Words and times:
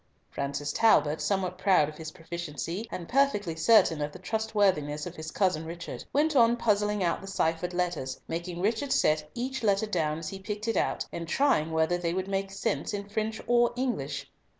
Francis 0.31 0.73
Talbot, 0.73 1.21
somewhat 1.21 1.59
proud 1.59 1.87
of 1.87 1.97
his 1.99 2.09
proficiency, 2.09 2.87
and 2.91 3.07
perfectly 3.07 3.55
certain 3.55 4.01
of 4.01 4.11
the 4.11 4.17
trustworthiness 4.17 5.05
of 5.05 5.15
his 5.15 5.29
cousin 5.29 5.63
Richard, 5.63 6.05
went 6.11 6.35
on 6.35 6.57
puzzling 6.57 7.03
out 7.03 7.21
the 7.21 7.27
ciphered 7.27 7.71
letters, 7.71 8.19
making 8.27 8.61
Richard 8.61 8.91
set 8.91 9.29
each 9.35 9.61
letter 9.61 9.85
down 9.85 10.17
as 10.17 10.29
he 10.29 10.39
picked 10.39 10.67
it 10.67 10.75
out, 10.75 11.05
and 11.13 11.27
trying 11.27 11.69
whether 11.69 11.99
they 11.99 12.15
would 12.15 12.27
make 12.27 12.49
sense 12.49 12.95
in 12.95 13.07
French 13.09 13.39
or 13.45 13.73
English. 13.75 14.27